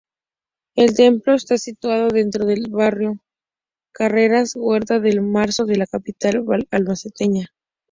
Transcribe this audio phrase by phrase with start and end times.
[0.75, 3.19] El templo está situado dentro del barrio
[3.93, 7.51] Carretas-Huerta de Marzo de la capital albaceteña.